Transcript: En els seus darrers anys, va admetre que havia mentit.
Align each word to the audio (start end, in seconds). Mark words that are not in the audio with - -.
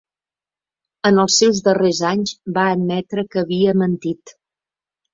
En 1.09 1.19
els 1.25 1.35
seus 1.43 1.61
darrers 1.69 2.01
anys, 2.15 2.35
va 2.57 2.67
admetre 2.79 3.29
que 3.31 3.45
havia 3.47 3.81
mentit. 3.87 4.39